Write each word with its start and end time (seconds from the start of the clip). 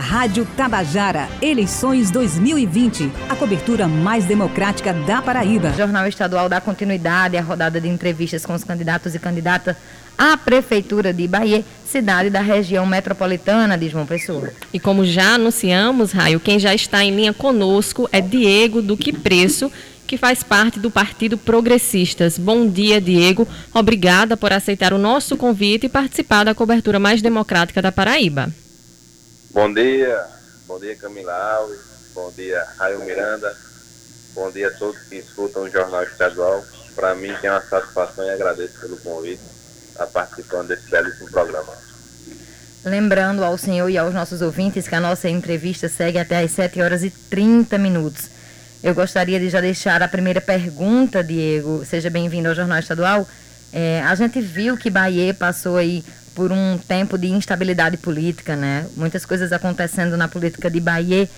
Rádio 0.00 0.46
Tabajara, 0.56 1.28
eleições 1.42 2.10
2020. 2.10 3.12
A 3.28 3.36
cobertura 3.36 3.86
mais 3.86 4.24
democrática 4.24 4.94
da 4.94 5.20
Paraíba. 5.20 5.68
O 5.68 5.76
Jornal 5.76 6.06
Estadual 6.06 6.48
dá 6.48 6.58
continuidade 6.58 7.36
à 7.36 7.42
rodada 7.42 7.78
de 7.78 7.86
entrevistas 7.86 8.46
com 8.46 8.54
os 8.54 8.64
candidatos 8.64 9.14
e 9.14 9.18
candidatas 9.18 9.76
à 10.16 10.38
Prefeitura 10.38 11.12
de 11.12 11.28
Bahia, 11.28 11.62
cidade 11.84 12.30
da 12.30 12.40
região 12.40 12.86
metropolitana 12.86 13.76
de 13.76 13.90
João 13.90 14.06
Pessoa. 14.06 14.50
E 14.72 14.80
como 14.80 15.04
já 15.04 15.34
anunciamos, 15.34 16.12
Raio, 16.12 16.40
quem 16.40 16.58
já 16.58 16.74
está 16.74 17.04
em 17.04 17.14
linha 17.14 17.34
conosco 17.34 18.08
é 18.10 18.22
Diego 18.22 18.80
Duque 18.80 19.12
Preço, 19.12 19.70
que 20.06 20.16
faz 20.16 20.42
parte 20.42 20.80
do 20.80 20.90
Partido 20.90 21.36
Progressistas. 21.36 22.38
Bom 22.38 22.66
dia, 22.66 23.02
Diego. 23.02 23.46
Obrigada 23.74 24.34
por 24.34 24.50
aceitar 24.50 24.94
o 24.94 24.98
nosso 24.98 25.36
convite 25.36 25.86
e 25.86 25.90
participar 25.90 26.44
da 26.44 26.54
cobertura 26.54 26.98
mais 26.98 27.20
democrática 27.20 27.82
da 27.82 27.92
Paraíba. 27.92 28.50
Bom 29.52 29.74
dia, 29.74 30.26
bom 30.68 30.78
dia 30.78 30.94
Camila 30.94 31.34
Alves, 31.34 31.80
bom 32.14 32.32
dia 32.36 32.64
Raio 32.78 33.00
Miranda, 33.04 33.52
bom 34.32 34.48
dia 34.48 34.68
a 34.68 34.70
todos 34.70 35.00
que 35.08 35.16
escutam 35.16 35.64
o 35.64 35.68
Jornal 35.68 36.04
Estadual. 36.04 36.64
Para 36.94 37.16
mim 37.16 37.34
tem 37.40 37.50
uma 37.50 37.60
satisfação 37.60 38.24
e 38.24 38.30
agradeço 38.30 38.78
pelo 38.80 38.96
convite 38.98 39.42
a 39.98 40.06
participando 40.06 40.68
desse 40.68 40.88
belíssimo 40.88 41.28
programa. 41.32 41.72
Lembrando 42.84 43.42
ao 43.42 43.58
senhor 43.58 43.90
e 43.90 43.98
aos 43.98 44.14
nossos 44.14 44.40
ouvintes 44.40 44.86
que 44.86 44.94
a 44.94 45.00
nossa 45.00 45.28
entrevista 45.28 45.88
segue 45.88 46.18
até 46.18 46.38
às 46.38 46.52
7 46.52 46.80
horas 46.80 47.02
e 47.02 47.10
30 47.10 47.76
minutos. 47.76 48.30
Eu 48.84 48.94
gostaria 48.94 49.40
de 49.40 49.50
já 49.50 49.60
deixar 49.60 50.00
a 50.00 50.06
primeira 50.06 50.40
pergunta, 50.40 51.24
Diego. 51.24 51.84
Seja 51.84 52.08
bem-vindo 52.08 52.48
ao 52.48 52.54
Jornal 52.54 52.78
Estadual. 52.78 53.26
É, 53.72 54.00
a 54.02 54.14
gente 54.14 54.40
viu 54.40 54.76
que 54.76 54.90
Bahia 54.90 55.34
passou 55.34 55.76
aí 55.76 56.04
por 56.34 56.52
um 56.52 56.78
tempo 56.78 57.18
de 57.18 57.28
instabilidade 57.28 57.96
política, 57.96 58.56
né? 58.56 58.86
Muitas 58.96 59.24
coisas 59.24 59.52
acontecendo 59.52 60.16
na 60.16 60.28
política 60.28 60.70
de 60.70 60.80
Bahia. 60.80 61.28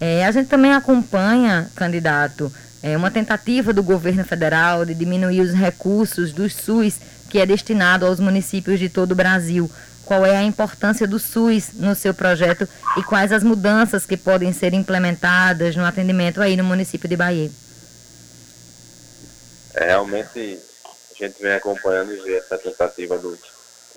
É, 0.00 0.24
a 0.24 0.30
gente 0.30 0.48
também 0.48 0.72
acompanha, 0.72 1.70
candidato, 1.74 2.52
é, 2.82 2.96
uma 2.96 3.10
tentativa 3.10 3.72
do 3.72 3.82
governo 3.82 4.24
federal 4.24 4.84
de 4.84 4.94
diminuir 4.94 5.40
os 5.40 5.52
recursos 5.52 6.32
do 6.32 6.48
SUS 6.48 7.00
que 7.28 7.38
é 7.38 7.46
destinado 7.46 8.06
aos 8.06 8.18
municípios 8.18 8.78
de 8.78 8.88
todo 8.88 9.12
o 9.12 9.14
Brasil. 9.14 9.70
Qual 10.04 10.24
é 10.24 10.36
a 10.36 10.42
importância 10.42 11.06
do 11.06 11.18
SUS 11.18 11.72
no 11.74 11.94
seu 11.94 12.14
projeto 12.14 12.66
e 12.96 13.02
quais 13.02 13.30
as 13.30 13.42
mudanças 13.42 14.06
que 14.06 14.16
podem 14.16 14.52
ser 14.52 14.72
implementadas 14.72 15.76
no 15.76 15.84
atendimento 15.84 16.40
aí 16.40 16.56
no 16.56 16.64
município 16.64 17.08
de 17.08 17.16
Bahia? 17.16 17.50
É, 19.74 19.84
realmente 19.84 20.58
a 20.86 21.24
gente 21.26 21.42
vem 21.42 21.52
acompanhando 21.52 22.12
essa 22.28 22.56
tentativa 22.56 23.18
do 23.18 23.38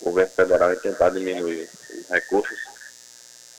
o 0.01 0.05
governo 0.05 0.31
federal 0.31 0.73
em 0.73 0.79
tentar 0.79 1.09
diminuir 1.09 1.69
os 1.89 2.09
recursos, 2.09 2.59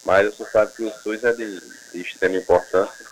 mas 0.05 0.35
você 0.35 0.51
sabe 0.51 0.73
que 0.73 0.85
o 0.85 0.93
SUS 1.03 1.25
é 1.25 1.33
de, 1.33 1.61
de 1.93 2.01
extrema 2.01 2.37
importância 2.37 3.07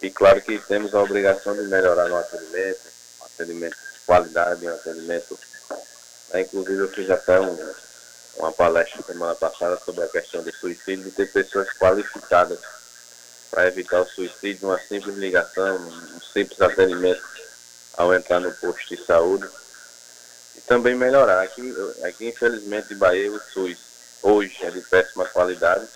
e 0.00 0.10
claro 0.10 0.40
que 0.40 0.58
temos 0.60 0.94
a 0.94 1.02
obrigação 1.02 1.54
de 1.54 1.62
melhorar 1.62 2.08
no 2.08 2.16
atendimento, 2.16 2.80
um 3.20 3.24
atendimento 3.24 3.76
de 3.76 4.00
qualidade, 4.06 4.66
um 4.66 4.74
atendimento. 4.74 5.38
Né, 6.30 6.42
inclusive 6.42 6.78
eu 6.78 6.88
fiz 6.90 7.10
até 7.10 7.40
um, 7.40 7.74
uma 8.36 8.52
palestra 8.52 9.02
semana 9.02 9.34
passada 9.34 9.78
sobre 9.84 10.04
a 10.04 10.08
questão 10.08 10.42
do 10.42 10.52
suicídio, 10.54 11.04
de 11.04 11.10
ter 11.10 11.32
pessoas 11.32 11.68
qualificadas 11.78 12.60
para 13.50 13.66
evitar 13.66 14.00
o 14.00 14.06
suicídio, 14.06 14.68
uma 14.68 14.78
simples 14.78 15.16
ligação, 15.16 15.76
um 15.76 16.20
simples 16.20 16.60
atendimento 16.60 17.22
ao 17.96 18.14
entrar 18.14 18.38
no 18.38 18.52
posto 18.52 18.94
de 18.94 19.04
saúde 19.04 19.48
também 20.66 20.94
melhorar. 20.94 21.42
Aqui, 21.42 21.74
aqui 22.04 22.28
infelizmente, 22.28 22.92
em 22.92 22.98
Bahia, 22.98 23.30
o 23.30 23.38
SUS 23.38 24.18
hoje 24.22 24.56
é 24.62 24.70
de 24.70 24.80
péssima 24.82 25.24
qualidade, 25.26 25.86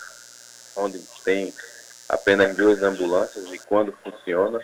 onde 0.77 0.98
tem 1.24 1.52
apenas 2.08 2.56
duas 2.56 2.82
ambulâncias 2.82 3.44
e 3.52 3.58
quando 3.58 3.92
funciona, 4.04 4.60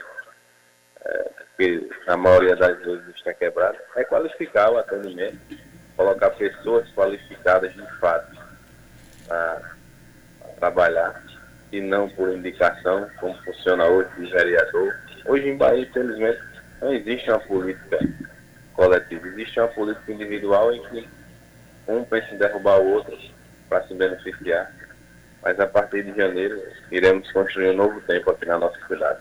é, 1.05 1.31
porque 1.39 1.89
a 2.07 2.17
maioria 2.17 2.55
das 2.57 2.79
vezes 2.81 3.09
está 3.17 3.33
quebrada, 3.33 3.79
é 3.97 4.05
qualificar 4.05 4.71
o 4.71 4.79
atendimento, 4.79 5.39
colocar 5.97 6.31
pessoas 6.31 6.89
qualificadas 6.91 7.73
de 7.73 7.99
fato 7.99 8.37
para 9.27 9.77
trabalhar 10.59 11.23
e 11.73 11.81
não 11.81 12.09
por 12.11 12.33
indicação, 12.33 13.09
como 13.21 13.37
funciona 13.43 13.87
hoje 13.87 14.09
de 14.19 14.31
vereador. 14.31 14.95
Hoje 15.27 15.49
em 15.49 15.57
Bahia, 15.57 15.83
infelizmente, 15.83 16.41
não 16.81 16.93
existe 16.93 17.31
uma 17.31 17.41
política 17.41 17.99
coletivo. 18.79 19.27
Existe 19.27 19.59
uma 19.59 19.69
política 19.69 20.13
individual 20.13 20.73
em 20.73 20.81
que 20.85 21.09
um 21.89 22.05
pensa 22.05 22.33
em 22.33 22.39
derrubar 22.39 22.81
o 22.81 22.93
outro 22.93 23.19
para 23.69 23.85
se 23.89 23.95
beneficiar. 23.95 24.73
Mas 25.43 25.59
a 25.59 25.67
partir 25.67 26.05
de 26.05 26.17
janeiro 26.17 26.63
iremos 26.93 27.31
construir 27.33 27.71
um 27.71 27.77
novo 27.77 28.01
tempo 28.03 28.31
aqui 28.31 28.47
na 28.47 28.57
nossa 28.57 28.79
cidade. 28.87 29.21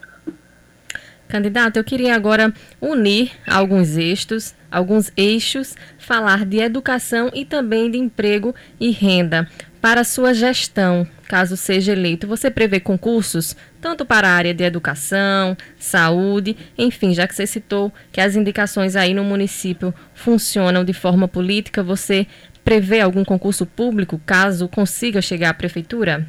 Candidato, 1.27 1.77
eu 1.77 1.83
queria 1.83 2.15
agora 2.15 2.53
unir 2.79 3.31
alguns 3.45 3.97
eixos, 3.97 4.55
alguns 4.71 5.11
eixos, 5.17 5.75
falar 5.97 6.45
de 6.45 6.57
educação 6.57 7.29
e 7.33 7.43
também 7.43 7.91
de 7.91 7.97
emprego 7.97 8.55
e 8.79 8.91
renda. 8.91 9.47
Para 9.81 10.03
sua 10.03 10.33
gestão, 10.33 11.07
caso 11.27 11.55
seja 11.55 11.91
eleito, 11.91 12.27
você 12.27 12.49
prevê 12.49 12.79
concursos 12.79 13.55
tanto 13.79 14.05
para 14.05 14.27
a 14.27 14.31
área 14.31 14.53
de 14.53 14.63
educação, 14.63 15.55
saúde, 15.77 16.57
enfim, 16.77 17.13
já 17.13 17.27
que 17.27 17.35
você 17.35 17.45
citou 17.45 17.93
que 18.11 18.19
as 18.19 18.35
indicações 18.35 18.95
aí 18.95 19.13
no 19.13 19.23
município 19.23 19.93
funcionam 20.13 20.83
de 20.83 20.93
forma 20.93 21.27
política, 21.27 21.83
você 21.83 22.25
prevê 22.63 23.01
algum 23.01 23.23
concurso 23.23 23.65
público 23.65 24.19
caso 24.25 24.67
consiga 24.67 25.21
chegar 25.21 25.51
à 25.51 25.53
prefeitura? 25.53 26.27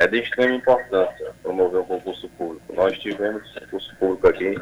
É 0.00 0.06
de 0.06 0.20
extrema 0.20 0.54
importância 0.54 1.34
promover 1.42 1.80
um 1.80 1.84
concurso 1.84 2.28
público. 2.30 2.72
Nós 2.72 2.96
tivemos 3.00 3.52
concurso 3.54 3.96
público 3.96 4.28
aqui, 4.28 4.54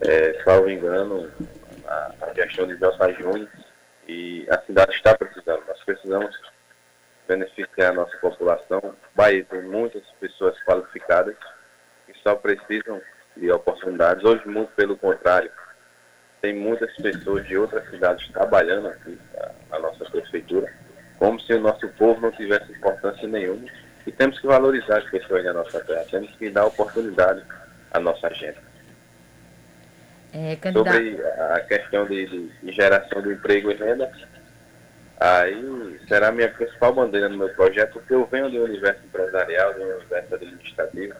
é, 0.00 0.40
salvo 0.44 0.70
engano, 0.70 1.28
a, 1.84 2.14
a 2.20 2.34
gestão 2.34 2.64
de 2.68 2.76
José 2.76 3.14
Júnior, 3.14 3.48
e 4.06 4.46
a 4.48 4.60
cidade 4.60 4.92
está 4.94 5.18
precisando. 5.18 5.64
Nós 5.66 5.82
precisamos 5.84 6.40
beneficiar 7.26 7.90
a 7.90 7.94
nossa 7.94 8.16
população. 8.18 8.94
Bahia 9.16 9.44
tem 9.44 9.62
muitas 9.62 10.04
pessoas 10.20 10.56
qualificadas 10.62 11.34
que 12.06 12.16
só 12.22 12.36
precisam 12.36 13.02
de 13.36 13.50
oportunidades. 13.50 14.22
Hoje, 14.22 14.46
muito 14.46 14.72
pelo 14.74 14.96
contrário, 14.96 15.50
tem 16.40 16.54
muitas 16.54 16.94
pessoas 16.94 17.44
de 17.44 17.58
outras 17.58 17.90
cidades 17.90 18.28
trabalhando 18.28 18.86
aqui 18.86 19.18
na 19.68 19.80
nossa 19.80 20.04
prefeitura, 20.04 20.72
como 21.18 21.40
se 21.40 21.54
o 21.54 21.60
nosso 21.60 21.88
povo 21.88 22.20
não 22.20 22.30
tivesse 22.30 22.70
importância 22.70 23.26
nenhuma. 23.26 23.66
E 24.08 24.12
temos 24.12 24.40
que 24.40 24.46
valorizar 24.46 24.96
as 24.96 25.10
pessoas 25.10 25.44
da 25.44 25.52
nossa 25.52 25.80
terra, 25.84 26.02
temos 26.10 26.34
que 26.36 26.48
dar 26.48 26.64
oportunidade 26.64 27.42
à 27.90 28.00
nossa 28.00 28.32
gente. 28.32 28.58
É, 30.32 30.56
Sobre 30.72 31.22
a 31.54 31.60
questão 31.60 32.06
de, 32.06 32.48
de, 32.62 32.72
geração 32.72 33.20
de 33.20 33.34
emprego 33.34 33.70
e 33.70 33.74
renda, 33.74 34.10
Aí 35.20 36.00
será 36.06 36.28
a 36.28 36.32
minha 36.32 36.48
principal 36.48 36.94
bandeira 36.94 37.28
no 37.28 37.36
meu 37.36 37.48
projeto, 37.50 37.94
porque 37.94 38.14
eu 38.14 38.24
venho 38.26 38.48
do 38.50 38.62
universo 38.62 39.04
empresarial, 39.04 39.74
do 39.74 39.82
universo 39.82 40.34
administrativo, 40.36 41.14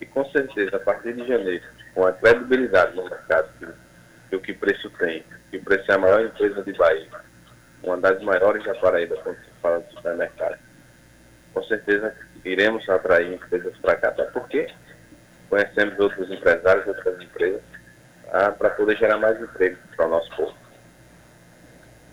e 0.00 0.06
com 0.06 0.24
certeza, 0.26 0.76
a 0.76 0.80
partir 0.80 1.14
de 1.14 1.26
janeiro, 1.26 1.64
com 1.94 2.06
a 2.06 2.12
credibilidade 2.12 2.94
no 2.94 3.04
mercado 3.04 3.48
que, 3.58 3.66
que 4.28 4.36
o 4.36 4.40
que 4.40 4.52
preço 4.52 4.90
tem, 4.90 5.24
que 5.50 5.56
o 5.56 5.64
preço 5.64 5.90
é 5.90 5.94
a 5.94 5.98
maior 5.98 6.20
empresa 6.20 6.62
de 6.62 6.72
Bahia, 6.74 7.08
uma 7.82 7.96
das 7.96 8.22
maiores 8.22 8.62
da 8.64 8.74
Paraíba 8.74 9.16
quando 9.24 9.38
se 9.38 9.50
fala 9.62 9.80
de 9.80 9.94
supermercado, 9.94 10.58
com 11.52 11.62
certeza 11.64 12.14
iremos 12.44 12.88
atrair 12.88 13.34
empresas 13.34 13.76
para 13.78 13.96
cá, 13.96 14.08
até 14.08 14.24
porque 14.24 14.68
conhecemos 15.48 15.98
outros 15.98 16.30
empresários, 16.30 16.86
outras 16.86 17.20
empresas, 17.20 17.60
ah, 18.32 18.50
para 18.50 18.70
poder 18.70 18.96
gerar 18.96 19.18
mais 19.18 19.40
emprego 19.40 19.76
para 19.96 20.06
o 20.06 20.10
nosso 20.10 20.34
povo. 20.34 20.54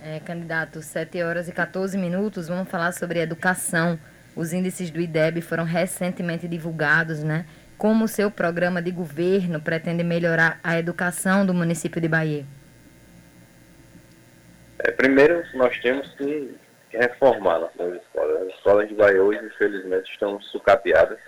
É, 0.04 0.20
candidato, 0.20 0.82
7 0.82 1.22
horas 1.24 1.50
e 1.50 1.52
14 1.52 1.98
minutos, 1.98 2.48
vamos 2.48 2.70
falar 2.70 2.94
sobre 2.94 3.20
educação. 3.20 4.00
Os 4.36 4.54
índices 4.54 4.90
do 4.92 5.02
IDEB 5.02 5.42
foram 5.42 5.64
recentemente 5.64 6.48
divulgados, 6.48 7.24
né? 7.24 7.46
Como 7.78 8.06
o 8.06 8.08
seu 8.08 8.30
programa 8.30 8.82
de 8.82 8.92
governo 8.92 9.60
pretende 9.60 10.04
melhorar 10.04 10.60
a 10.64 10.78
educação 10.78 11.46
do 11.46 11.54
município 11.54 12.00
de 12.00 12.08
Bahia? 12.08 12.46
É, 14.80 14.92
primeiro, 14.92 15.44
nós 15.54 15.78
temos 15.80 16.10
que 16.16 16.56
reformar 16.92 17.60
nossas 17.60 18.02
escolas. 18.02 18.42
As 18.42 18.48
escolas 18.56 18.88
de 18.88 18.96
Bahia 18.96 19.22
hoje, 19.22 19.46
infelizmente, 19.46 20.12
estão 20.12 20.42
sucateadas. 20.42 21.20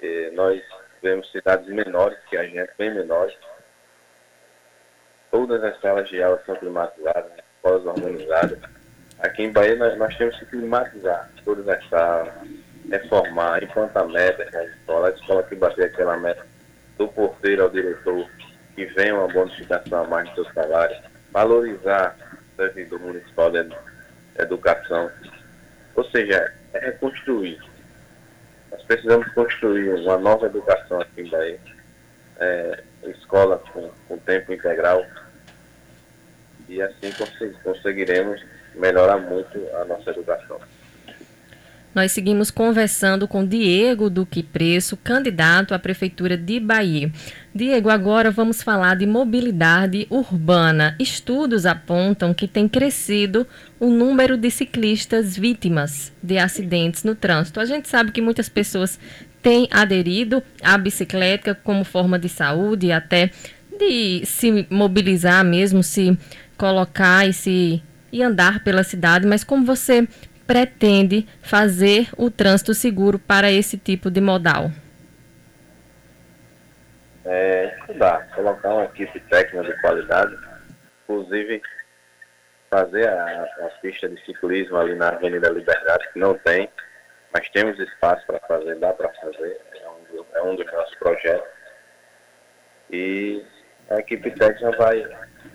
E 0.00 0.30
nós 0.34 0.62
vemos 1.02 1.30
cidades 1.30 1.66
menores 1.68 2.18
que 2.30 2.36
a 2.36 2.44
gente, 2.44 2.70
bem 2.78 2.94
menores. 2.94 3.34
Todas 5.30 5.62
as 5.64 5.80
salas 5.80 6.08
de 6.08 6.22
aula 6.22 6.40
são 6.46 6.54
climatizadas, 6.56 7.32
escolas 7.56 7.86
organizadas. 7.86 8.58
Aqui 9.18 9.44
em 9.44 9.52
Bahia 9.52 9.76
nós, 9.76 9.96
nós 9.98 10.16
temos 10.16 10.38
que 10.38 10.46
climatizar 10.46 11.30
todas 11.44 11.66
as 11.68 11.88
salas, 11.88 12.32
reformar, 12.90 13.62
implantar 13.62 14.06
metas 14.08 14.50
na 14.52 14.64
escola, 14.64 15.08
a 15.08 15.12
escola 15.12 15.42
que 15.44 15.54
bater 15.54 15.86
aquela 15.86 16.16
meta 16.16 16.46
do 16.98 17.08
porteiro 17.08 17.62
ao 17.62 17.70
diretor, 17.70 18.28
que 18.74 18.84
venha 18.86 19.14
uma 19.14 19.28
bonificação 19.28 20.04
a 20.04 20.06
mais 20.06 20.28
do 20.30 20.44
seu 20.44 20.52
salário, 20.52 20.96
valorizar 21.30 22.16
o 22.52 22.56
servidor 22.56 23.00
municipal 23.00 23.50
de 23.50 23.58
educação, 24.38 25.10
Ou 25.94 26.04
seja, 26.04 26.52
é 26.72 26.78
reconstruir. 26.78 27.60
Nós 28.70 28.82
precisamos 28.84 29.28
construir 29.34 29.90
uma 29.90 30.16
nova 30.16 30.46
educação 30.46 31.00
aqui 31.00 31.22
em 31.22 31.30
Bahia. 31.30 31.60
É, 32.38 32.82
escola 33.04 33.62
com, 33.72 33.90
com 34.08 34.18
tempo 34.18 34.52
integral. 34.52 35.04
E 36.68 36.80
assim 36.80 37.12
conseguiremos 37.62 38.42
melhorar 38.74 39.18
muito 39.18 39.58
a 39.76 39.84
nossa 39.84 40.10
educação. 40.10 40.58
Nós 41.94 42.12
seguimos 42.12 42.50
conversando 42.50 43.28
com 43.28 43.44
Diego 43.44 44.08
Duque 44.08 44.42
Preço, 44.42 44.96
candidato 44.96 45.74
à 45.74 45.78
Prefeitura 45.78 46.38
de 46.38 46.58
Bahia. 46.58 47.12
Diego, 47.54 47.90
agora 47.90 48.30
vamos 48.30 48.62
falar 48.62 48.96
de 48.96 49.04
mobilidade 49.04 50.06
urbana. 50.08 50.96
Estudos 50.98 51.66
apontam 51.66 52.32
que 52.32 52.48
tem 52.48 52.66
crescido 52.66 53.46
o 53.78 53.90
número 53.90 54.38
de 54.38 54.50
ciclistas 54.50 55.36
vítimas 55.36 56.10
de 56.22 56.38
acidentes 56.38 57.04
no 57.04 57.14
trânsito. 57.14 57.60
A 57.60 57.66
gente 57.66 57.88
sabe 57.88 58.10
que 58.10 58.22
muitas 58.22 58.48
pessoas 58.48 58.98
têm 59.42 59.68
aderido 59.70 60.42
à 60.62 60.78
bicicleta 60.78 61.54
como 61.54 61.84
forma 61.84 62.18
de 62.18 62.30
saúde, 62.30 62.90
até 62.90 63.30
de 63.78 64.24
se 64.24 64.66
mobilizar 64.70 65.44
mesmo, 65.44 65.82
se 65.82 66.16
colocar 66.56 67.28
e 67.28 67.34
se 67.34 67.82
e 68.12 68.22
andar 68.22 68.62
pela 68.62 68.84
cidade, 68.84 69.26
mas 69.26 69.42
como 69.42 69.64
você 69.64 70.06
pretende 70.46 71.26
fazer 71.40 72.08
o 72.16 72.30
trânsito 72.30 72.74
seguro 72.74 73.18
para 73.18 73.50
esse 73.50 73.76
tipo 73.76 74.10
de 74.10 74.20
modal? 74.20 74.70
É, 77.24 77.76
estudar, 77.80 78.28
colocar 78.34 78.74
uma 78.74 78.84
equipe 78.84 79.20
técnica 79.20 79.62
de 79.62 79.80
qualidade, 79.80 80.36
inclusive 81.04 81.62
fazer 82.70 83.08
a, 83.08 83.42
a 83.42 83.68
pista 83.80 84.08
de 84.08 84.18
ciclismo 84.24 84.76
ali 84.76 84.94
na 84.94 85.10
Avenida 85.10 85.50
Liberdade, 85.50 86.08
que 86.12 86.18
não 86.18 86.36
tem, 86.38 86.68
mas 87.32 87.48
temos 87.50 87.78
espaço 87.78 88.26
para 88.26 88.40
fazer, 88.40 88.76
dá 88.78 88.92
para 88.92 89.08
fazer, 89.10 89.60
é 89.74 89.88
um, 89.88 90.24
é 90.34 90.42
um 90.42 90.56
dos 90.56 90.66
nossos 90.72 90.94
projetos. 90.96 91.48
E 92.90 93.44
a 93.90 93.96
equipe 93.96 94.30
técnica 94.32 94.76
vai, 94.76 95.06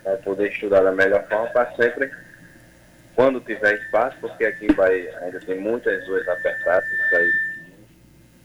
vai 0.03 0.17
poder 0.17 0.51
estudar 0.51 0.81
da 0.81 0.91
melhor 0.91 1.27
forma 1.27 1.47
para 1.47 1.71
sempre 1.75 2.11
quando 3.17 3.41
tiver 3.41 3.73
espaço, 3.81 4.15
porque 4.21 4.45
aqui 4.45 4.67
ainda 5.23 5.39
tem 5.39 5.59
muitas 5.59 6.07
ruas 6.07 6.27
apertadas, 6.27 6.87
isso 6.87 7.15
aí, 7.15 7.31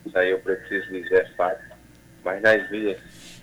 isso 0.07 0.19
aí 0.19 0.31
eu 0.31 0.39
preciso 0.39 0.91
dizer 0.91 1.27
é 1.27 1.37
fato. 1.37 1.63
Mas 2.25 2.41
nas 2.41 2.71
vias, 2.71 2.99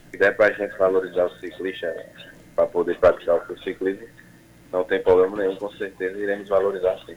se 0.09 0.17
der 0.17 0.35
para 0.35 0.47
a 0.47 0.51
gente 0.51 0.75
valorizar 0.75 1.25
o 1.25 1.39
ciclista 1.39 1.95
para 2.55 2.65
poder 2.65 2.97
praticar 2.97 3.35
o 3.47 3.59
ciclismo, 3.59 4.07
não 4.71 4.83
tem 4.83 5.03
problema 5.03 5.37
nenhum, 5.37 5.55
com 5.55 5.71
certeza 5.73 6.17
iremos 6.17 6.49
valorizar 6.49 6.97
sim. 7.05 7.15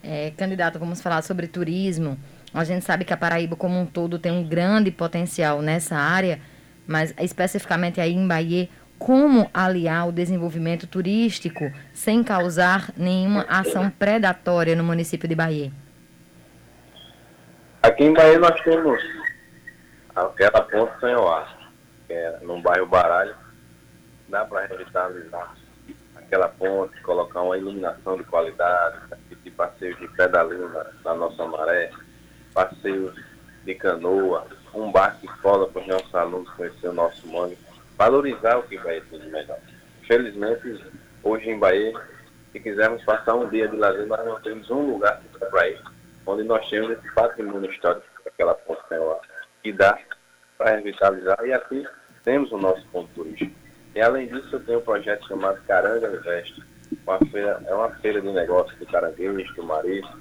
É, 0.00 0.30
candidato, 0.30 0.78
vamos 0.78 1.02
falar 1.02 1.22
sobre 1.22 1.48
turismo. 1.48 2.16
A 2.54 2.62
gente 2.62 2.84
sabe 2.84 3.04
que 3.04 3.12
a 3.12 3.16
Paraíba 3.16 3.56
como 3.56 3.76
um 3.76 3.86
todo 3.86 4.20
tem 4.20 4.30
um 4.30 4.46
grande 4.46 4.92
potencial 4.92 5.60
nessa 5.60 5.96
área, 5.96 6.38
mas 6.86 7.12
especificamente 7.18 8.00
aí 8.00 8.12
em 8.12 8.28
Bahia, 8.28 8.68
como 9.04 9.50
aliar 9.52 10.08
o 10.08 10.12
desenvolvimento 10.12 10.86
turístico 10.86 11.72
sem 11.92 12.22
causar 12.22 12.92
nenhuma 12.96 13.44
ação 13.48 13.90
predatória 13.90 14.76
no 14.76 14.84
município 14.84 15.28
de 15.28 15.34
Bahia? 15.34 15.72
Aqui 17.82 18.04
em 18.04 18.14
Bahia 18.14 18.38
nós 18.38 18.60
temos 18.62 19.02
aquela 20.14 20.62
ponte 20.62 21.00
Sanhoá, 21.00 21.48
que 22.06 22.12
é 22.12 22.38
no 22.42 22.62
bairro 22.62 22.86
Baralho. 22.86 23.34
Dá 24.28 24.44
para 24.44 24.66
revitalizar 24.66 25.52
aquela 26.14 26.48
ponte, 26.48 27.00
colocar 27.02 27.42
uma 27.42 27.58
iluminação 27.58 28.16
de 28.16 28.22
qualidade, 28.22 28.98
de 29.42 29.50
passeios 29.50 29.98
de 29.98 30.06
pedalinho 30.08 30.70
na, 31.04 31.14
nossa 31.14 31.44
maré, 31.44 31.90
passeios 32.54 33.16
de 33.64 33.74
canoa, 33.74 34.46
um 34.72 34.92
barco 34.92 35.26
escola 35.26 35.66
para 35.66 35.82
os 35.82 35.88
nossos 35.88 36.14
alunos 36.14 36.48
conhecer 36.50 36.86
o 36.86 36.92
nosso 36.92 37.26
mangue 37.26 37.58
valorizar 38.02 38.58
o 38.58 38.64
que 38.64 38.76
Bahia 38.78 39.02
tem 39.08 39.20
de 39.20 39.28
melhor. 39.28 39.58
Felizmente, 40.08 40.84
hoje 41.22 41.50
em 41.50 41.58
Bahia, 41.58 41.92
se 42.50 42.58
quisermos 42.58 43.04
passar 43.04 43.36
um 43.36 43.48
dia 43.48 43.68
de 43.68 43.76
lazer, 43.76 44.06
nós 44.06 44.24
não 44.26 44.40
temos 44.40 44.68
um 44.70 44.92
lugar 44.92 45.22
para 45.38 45.68
ir, 45.68 45.80
onde 46.26 46.42
nós 46.42 46.68
temos 46.68 46.90
esse 46.90 47.14
patrimônio 47.14 47.70
histórico, 47.70 48.04
aquela 48.26 48.54
ponte 48.54 48.82
lá, 48.90 49.20
que 49.62 49.72
dá 49.72 49.96
para 50.58 50.76
revitalizar, 50.76 51.38
e 51.44 51.52
aqui 51.52 51.86
temos 52.24 52.50
o 52.50 52.58
nosso 52.58 52.84
ponto 52.88 53.08
turístico. 53.14 53.54
E 53.94 54.00
além 54.00 54.26
disso, 54.26 54.56
eu 54.56 54.64
tenho 54.64 54.78
um 54.80 54.82
projeto 54.82 55.28
chamado 55.28 55.62
Caranga 55.68 56.08
Invest, 56.08 56.60
uma 57.06 57.18
feira, 57.30 57.62
é 57.66 57.74
uma 57.74 57.90
feira 58.00 58.20
de 58.20 58.32
negócios 58.32 58.76
de 58.80 58.86
caranguejos, 58.86 59.54
do 59.54 59.62
marisco, 59.62 60.18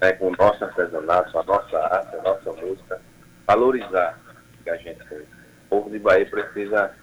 é, 0.00 0.12
com 0.12 0.28
o 0.28 0.36
nosso 0.38 0.64
artesanato, 0.64 1.38
a 1.38 1.42
nossa 1.42 1.78
arte, 1.78 2.16
a 2.16 2.22
nossa 2.22 2.52
música, 2.52 3.00
valorizar 3.46 4.18
o 4.58 4.64
que 4.64 4.70
a 4.70 4.76
gente 4.76 5.04
tem 5.06 5.37
povo 5.68 5.90
de 5.90 5.98
Bahia 5.98 6.26
precisa 6.26 6.94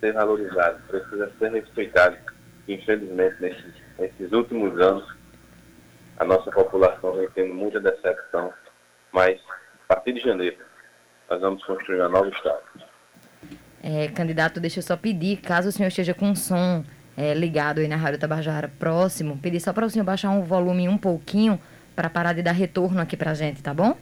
ser 0.00 0.12
valorizado, 0.12 0.80
precisa 0.88 1.30
ser 1.38 1.52
respeitado. 1.52 2.16
Infelizmente, 2.66 3.36
nesses, 3.40 3.74
nesses 3.98 4.32
últimos 4.32 4.78
anos, 4.80 5.04
a 6.18 6.24
nossa 6.24 6.50
população 6.50 7.12
vem 7.14 7.28
tendo 7.34 7.54
muita 7.54 7.80
decepção, 7.80 8.52
mas 9.12 9.40
a 9.88 9.94
partir 9.94 10.12
de 10.12 10.20
janeiro, 10.20 10.56
nós 11.30 11.40
vamos 11.40 11.64
construir 11.64 12.00
uma 12.00 12.08
nova 12.08 12.28
estado. 12.28 12.62
É, 13.82 14.08
candidato, 14.08 14.60
deixa 14.60 14.80
eu 14.80 14.82
só 14.82 14.96
pedir, 14.96 15.36
caso 15.38 15.68
o 15.68 15.72
senhor 15.72 15.88
esteja 15.88 16.12
com 16.12 16.34
som 16.34 16.84
é, 17.16 17.32
ligado 17.32 17.80
aí 17.80 17.88
na 17.88 17.96
Rádio 17.96 18.18
Tabajara 18.18 18.70
próximo, 18.78 19.38
pedir 19.38 19.60
só 19.60 19.72
para 19.72 19.86
o 19.86 19.90
senhor 19.90 20.04
baixar 20.04 20.30
o 20.36 20.42
volume 20.42 20.88
um 20.88 20.98
pouquinho 20.98 21.60
para 21.94 22.10
parar 22.10 22.32
de 22.32 22.42
dar 22.42 22.52
retorno 22.52 23.00
aqui 23.00 23.16
para 23.16 23.30
a 23.30 23.34
gente, 23.34 23.62
tá 23.62 23.72
bom? 23.72 23.96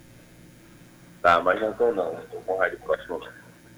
Tá, 1.23 1.41
mas 1.41 1.61
não 1.61 1.71
estou 1.71 1.95
não, 1.95 2.19
estou 2.19 2.41
com 2.43 2.59
rádio 2.59 2.79
próximo. 2.81 3.21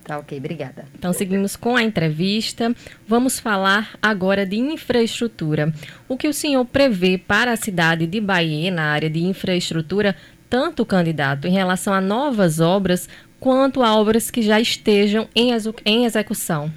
Tá 0.08 0.19
ok, 0.19 0.38
obrigada. 0.38 0.87
Então 0.94 1.12
seguimos 1.12 1.55
com 1.55 1.76
a 1.76 1.82
entrevista. 1.82 2.75
Vamos 3.06 3.38
falar 3.38 3.90
agora 4.00 4.46
de 4.46 4.56
infraestrutura. 4.56 5.70
O 6.08 6.16
que 6.16 6.26
o 6.26 6.32
senhor 6.32 6.64
prevê 6.64 7.19
para 7.19 7.52
a 7.52 7.56
cidade 7.56 8.06
de 8.06 8.19
Bahia 8.19 8.70
na 8.70 8.84
área 8.84 9.10
de 9.10 9.22
infraestrutura, 9.22 10.16
tanto 10.49 10.87
candidato 10.87 11.46
em 11.46 11.50
relação 11.50 11.93
a 11.93 12.00
novas 12.00 12.58
obras 12.58 13.06
quanto 13.38 13.82
a 13.82 13.94
obras 13.94 14.31
que 14.31 14.40
já 14.40 14.58
estejam 14.58 15.28
em, 15.37 15.50
em 15.84 16.06
execução? 16.06 16.72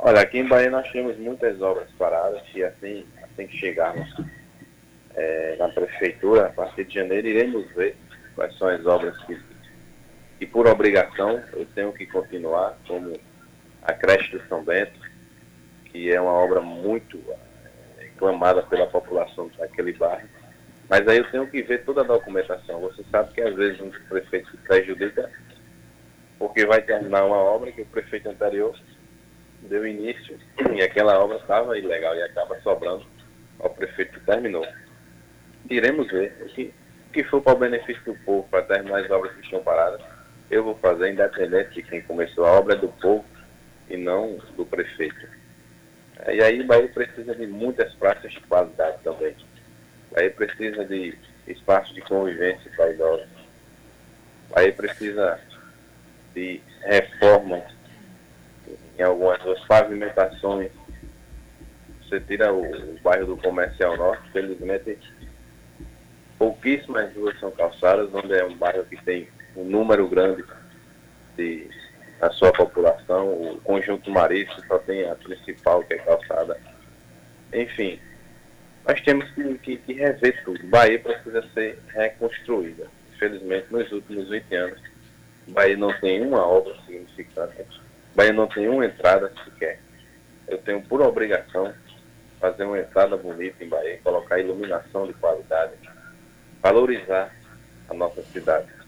Olha, 0.00 0.22
aqui 0.22 0.40
em 0.40 0.48
Bahia 0.48 0.68
nós 0.68 0.90
temos 0.90 1.16
muitas 1.16 1.62
obras 1.62 1.86
paradas 1.96 2.42
e 2.56 2.64
assim, 2.64 3.06
assim 3.22 3.46
que 3.46 3.56
chegarmos 3.56 4.12
é, 5.14 5.54
na 5.60 5.68
prefeitura, 5.68 6.46
a 6.46 6.50
partir 6.50 6.86
de 6.86 6.94
janeiro, 6.96 7.28
iremos 7.28 7.70
ver 7.76 7.96
quais 8.34 8.58
são 8.58 8.66
as 8.66 8.84
obras 8.84 9.16
que 9.26 9.51
e 10.42 10.46
por 10.46 10.66
obrigação 10.66 11.40
eu 11.52 11.64
tenho 11.66 11.92
que 11.92 12.04
continuar, 12.04 12.76
como 12.88 13.12
a 13.80 13.92
creche 13.92 14.36
do 14.36 14.44
São 14.48 14.64
Bento, 14.64 14.98
que 15.84 16.12
é 16.12 16.20
uma 16.20 16.32
obra 16.32 16.60
muito 16.60 17.16
eh, 17.28 18.06
reclamada 18.06 18.60
pela 18.64 18.88
população 18.88 19.48
daquele 19.56 19.92
bairro. 19.92 20.28
Mas 20.90 21.06
aí 21.06 21.18
eu 21.18 21.30
tenho 21.30 21.46
que 21.46 21.62
ver 21.62 21.84
toda 21.84 22.00
a 22.00 22.04
documentação. 22.04 22.80
Você 22.80 23.04
sabe 23.08 23.32
que 23.34 23.40
às 23.40 23.54
vezes 23.54 23.80
um 23.80 23.92
prefeito 24.08 24.50
se 24.50 24.56
prejudica 24.56 25.30
porque 26.40 26.66
vai 26.66 26.82
terminar 26.82 27.24
uma 27.24 27.38
obra 27.38 27.70
que 27.70 27.82
o 27.82 27.86
prefeito 27.86 28.28
anterior 28.28 28.76
deu 29.60 29.86
início 29.86 30.36
e 30.74 30.82
aquela 30.82 31.20
obra 31.20 31.36
estava 31.36 31.78
ilegal 31.78 32.16
e 32.16 32.22
acaba 32.24 32.60
sobrando 32.62 33.06
ao 33.60 33.70
prefeito 33.70 34.18
que 34.18 34.26
terminou. 34.26 34.66
Iremos 35.70 36.10
ver 36.10 36.36
o 36.40 36.46
que, 36.46 36.74
que 37.12 37.22
for 37.22 37.40
para 37.40 37.52
o 37.52 37.58
benefício 37.58 38.02
do 38.02 38.14
povo, 38.24 38.48
para 38.50 38.62
terminar 38.62 39.04
as 39.04 39.10
obras 39.12 39.32
que 39.36 39.42
estão 39.42 39.62
paradas 39.62 40.02
eu 40.52 40.62
vou 40.62 40.74
fazer 40.76 41.10
independente 41.10 41.72
de 41.72 41.82
quem 41.82 42.02
começou 42.02 42.44
a 42.44 42.52
obra 42.52 42.74
é 42.74 42.78
do 42.78 42.88
povo 42.88 43.24
e 43.88 43.96
não 43.96 44.38
do 44.54 44.66
prefeito. 44.66 45.26
E 46.28 46.42
aí 46.42 46.60
o 46.60 46.66
Bahia 46.66 46.88
precisa 46.88 47.34
de 47.34 47.46
muitas 47.46 47.92
praças 47.94 48.30
de 48.32 48.40
qualidade 48.40 48.98
também. 49.02 49.34
O 50.10 50.14
Bahia 50.14 50.30
precisa 50.30 50.84
de 50.84 51.16
espaços 51.48 51.94
de 51.94 52.02
convivência 52.02 52.70
para 52.76 52.92
idosos. 52.92 53.26
O 54.50 54.54
Bahia 54.54 54.72
precisa 54.74 55.40
de 56.34 56.60
reformas 56.82 57.64
em 58.98 59.02
algumas 59.02 59.42
das 59.42 59.58
pavimentações. 59.64 60.70
Você 62.02 62.20
tira 62.20 62.52
o, 62.52 62.62
o 62.62 63.00
bairro 63.02 63.26
do 63.26 63.36
Comercial 63.38 63.96
Norte, 63.96 64.30
felizmente 64.32 64.98
pouquíssimas 66.38 67.14
ruas 67.14 67.38
são 67.38 67.52
calçadas, 67.52 68.12
onde 68.12 68.34
é 68.34 68.44
um 68.44 68.56
bairro 68.56 68.84
que 68.84 68.96
tem 69.04 69.28
um 69.56 69.64
número 69.64 70.08
grande 70.08 70.44
de, 71.36 71.68
da 72.20 72.30
sua 72.30 72.52
população. 72.52 73.28
O 73.28 73.60
conjunto 73.62 74.10
marítico 74.10 74.64
só 74.66 74.78
tem 74.78 75.08
a 75.08 75.14
principal, 75.14 75.82
que 75.84 75.94
é 75.94 75.98
calçada. 75.98 76.58
Enfim, 77.52 77.98
nós 78.86 79.00
temos 79.02 79.30
que, 79.30 79.58
que, 79.58 79.76
que 79.76 79.92
rever 79.92 80.42
tudo. 80.44 80.66
Bahia 80.66 80.98
precisa 80.98 81.42
ser 81.54 81.78
reconstruída. 81.88 82.88
Infelizmente, 83.14 83.66
nos 83.70 83.90
últimos 83.92 84.28
20 84.28 84.54
anos, 84.54 84.80
Bahia 85.48 85.76
não 85.76 85.92
tem 86.00 86.22
uma 86.22 86.44
obra 86.46 86.74
significante. 86.86 87.66
Bahia 88.14 88.32
não 88.32 88.46
tem 88.48 88.68
uma 88.68 88.84
entrada 88.84 89.32
sequer. 89.44 89.78
Eu 90.48 90.58
tenho 90.58 90.82
por 90.82 91.00
obrigação 91.00 91.72
fazer 92.40 92.64
uma 92.64 92.80
entrada 92.80 93.16
bonita 93.16 93.62
em 93.62 93.68
Bahia, 93.68 94.00
colocar 94.02 94.40
iluminação 94.40 95.06
de 95.06 95.12
qualidade, 95.14 95.74
valorizar 96.60 97.32
a 97.88 97.94
nossa 97.94 98.20
cidade. 98.22 98.81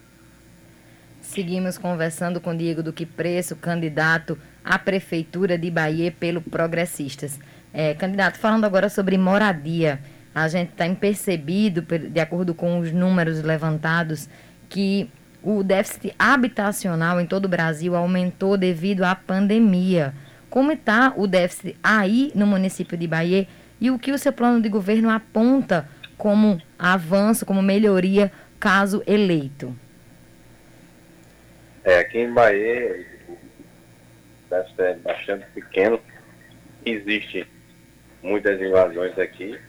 Seguimos 1.25 1.79
conversando 1.79 2.39
com 2.39 2.55
Diego 2.55 2.83
Duque 2.83 3.07
Preço, 3.07 3.57
candidato 3.57 4.39
à 4.63 4.79
Prefeitura 4.79 5.57
de 5.57 5.71
Bahia 5.71 6.13
pelo 6.13 6.41
Progressistas. 6.43 7.41
É, 7.73 7.95
candidato, 7.95 8.39
falando 8.39 8.67
agora 8.67 8.91
sobre 8.91 9.17
moradia, 9.17 9.99
a 10.35 10.47
gente 10.49 10.73
tem 10.73 10.95
percebido, 10.95 11.81
de 11.81 12.21
acordo 12.21 12.55
com 12.55 12.79
os 12.79 12.93
números 12.93 13.43
levantados, 13.43 14.29
que 14.69 15.11
o 15.43 15.63
déficit 15.63 16.15
habitacional 16.19 17.19
em 17.19 17.27
todo 17.27 17.47
o 17.47 17.49
Brasil 17.49 17.97
aumentou 17.97 18.59
devido 18.59 19.03
à 19.03 19.15
pandemia. 19.15 20.15
Como 20.51 20.73
está 20.73 21.15
o 21.17 21.27
déficit 21.27 21.75
aí 21.83 22.33
no 22.35 22.47
município 22.47 22.99
de 22.99 23.09
Bahia 23.09 23.49
e 23.81 23.91
o 23.91 23.99
que 23.99 24.13
o 24.13 24.19
seu 24.19 24.33
plano 24.33 24.61
de 24.61 24.69
governo 24.69 25.09
aponta 25.09 25.89
como 26.19 26.61
avanço, 26.79 27.47
como 27.47 27.63
melhoria, 27.63 28.31
caso 28.61 29.03
eleito? 29.07 29.75
É, 31.85 31.99
aqui 31.99 32.19
em 32.19 32.33
Bahia, 32.33 33.07
déficit 34.49 34.81
é 34.81 34.95
bastante 34.95 35.47
pequeno. 35.55 36.01
Existe 36.87 37.47
muitas 38.23 38.59
invasões 38.59 39.19
aqui. 39.19 39.61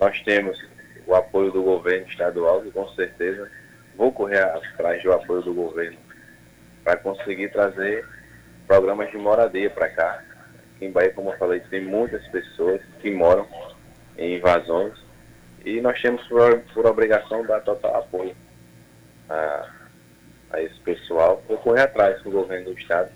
Nós 0.00 0.18
temos 0.22 0.58
o 1.06 1.14
apoio 1.14 1.52
do 1.52 1.62
governo 1.62 2.06
estadual, 2.08 2.66
e 2.66 2.70
com 2.70 2.88
certeza 2.94 3.50
vou 3.94 4.10
correr 4.10 4.42
atrás 4.42 5.02
do 5.02 5.12
apoio 5.12 5.42
do 5.42 5.52
governo 5.52 5.98
para 6.82 6.96
conseguir 6.96 7.50
trazer 7.50 8.06
programas 8.66 9.10
de 9.10 9.18
moradia 9.18 9.68
para 9.68 9.90
cá. 9.90 10.22
Aqui 10.74 10.86
em 10.86 10.90
Bahia, 10.90 11.12
como 11.12 11.30
eu 11.30 11.36
falei, 11.36 11.60
tem 11.60 11.82
muitas 11.82 12.26
pessoas 12.28 12.80
que 13.00 13.10
moram 13.10 13.46
em 14.16 14.36
invasões 14.36 14.94
e 15.62 15.78
nós 15.82 16.00
temos 16.00 16.26
por, 16.26 16.58
por 16.72 16.86
obrigação 16.86 17.44
dar 17.44 17.60
total 17.60 17.96
apoio 17.96 18.34
a, 19.28 19.75
a 20.50 20.60
esse 20.60 20.78
pessoal. 20.80 21.42
Vou 21.48 21.58
correr 21.58 21.82
atrás 21.82 22.20
com 22.22 22.28
o 22.28 22.32
governo 22.32 22.66
do 22.66 22.78
Estado 22.78 23.10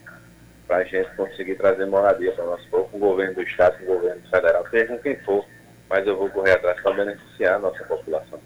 para 0.67 0.79
a 0.79 0.85
gente 0.85 1.11
conseguir 1.17 1.57
trazer 1.57 1.85
moradia 1.87 2.31
para 2.33 2.45
o 2.45 2.51
nosso 2.51 2.69
povo, 2.69 2.89
o 2.93 2.99
governo 2.99 3.35
do 3.35 3.43
Estado, 3.43 3.77
o 3.83 3.87
governo 3.87 4.23
federal, 4.31 4.65
seja 4.71 4.87
com 4.87 4.99
quem 4.99 5.17
for, 5.17 5.45
mas 5.89 6.07
eu 6.07 6.17
vou 6.17 6.31
correr 6.31 6.53
atrás 6.53 6.81
para 6.81 6.93
beneficiar 6.93 7.57
a 7.57 7.59
nossa 7.59 7.83
população. 7.85 8.39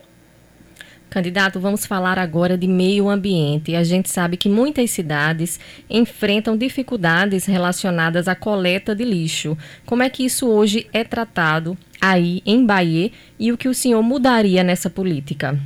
Candidato, 1.10 1.60
vamos 1.60 1.86
falar 1.86 2.18
agora 2.18 2.58
de 2.58 2.66
meio 2.66 3.08
ambiente. 3.08 3.76
A 3.76 3.84
gente 3.84 4.08
sabe 4.08 4.36
que 4.36 4.48
muitas 4.48 4.90
cidades 4.90 5.60
enfrentam 5.88 6.56
dificuldades 6.56 7.44
relacionadas 7.44 8.26
à 8.26 8.34
coleta 8.34 8.96
de 8.96 9.04
lixo. 9.04 9.56
Como 9.86 10.02
é 10.02 10.10
que 10.10 10.24
isso 10.24 10.48
hoje 10.48 10.88
é 10.92 11.04
tratado 11.04 11.78
aí 12.00 12.42
em 12.44 12.66
Bahia 12.66 13.12
e 13.38 13.52
o 13.52 13.56
que 13.56 13.68
o 13.68 13.74
senhor 13.74 14.02
mudaria 14.02 14.64
nessa 14.64 14.90
política? 14.90 15.56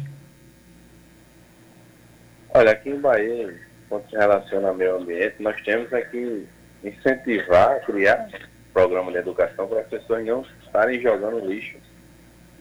Olha, 2.55 2.73
aqui 2.73 2.89
em 2.89 2.99
Bahia, 2.99 3.55
quando 3.89 4.09
se 4.09 4.17
relaciona 4.17 4.69
ao 4.69 4.75
meio 4.75 4.97
ambiente, 4.97 5.37
nós 5.39 5.61
temos 5.63 5.93
aqui 5.93 6.49
incentivar, 6.83 7.85
criar 7.85 8.27
programa 8.73 9.13
de 9.13 9.19
educação 9.19 9.69
para 9.69 9.81
as 9.81 9.89
pessoas 9.89 10.25
não 10.25 10.47
estarem 10.65 11.01
jogando 11.01 11.45
lixo 11.45 11.77